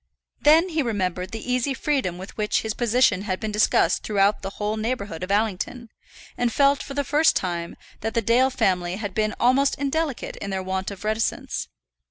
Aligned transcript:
Then 0.41 0.69
he 0.69 0.81
remembered 0.81 1.29
the 1.29 1.51
easy 1.51 1.75
freedom 1.75 2.17
with 2.17 2.35
which 2.35 2.61
his 2.63 2.73
position 2.73 3.21
had 3.21 3.39
been 3.39 3.51
discussed 3.51 4.01
throughout 4.01 4.41
the 4.41 4.49
whole 4.57 4.75
neighbourhood 4.75 5.21
of 5.21 5.29
Allington, 5.29 5.89
and 6.35 6.51
felt 6.51 6.81
for 6.81 6.95
the 6.95 7.03
first 7.03 7.35
time 7.35 7.75
that 7.99 8.15
the 8.15 8.21
Dale 8.23 8.49
family 8.49 8.95
had 8.95 9.13
been 9.13 9.35
almost 9.39 9.75
indelicate 9.75 10.37
in 10.37 10.49
their 10.49 10.63
want 10.63 10.89
of 10.89 11.03
reticence. 11.03 11.67